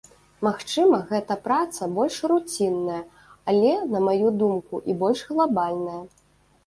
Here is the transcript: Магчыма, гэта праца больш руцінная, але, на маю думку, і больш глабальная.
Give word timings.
Магчыма, 0.45 0.97
гэта 1.11 1.35
праца 1.47 1.89
больш 1.99 2.17
руцінная, 2.33 3.03
але, 3.53 3.73
на 3.95 3.99
маю 4.09 4.27
думку, 4.41 4.75
і 4.93 5.01
больш 5.03 5.19
глабальная. 5.33 6.01